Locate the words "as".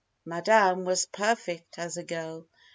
1.77-1.95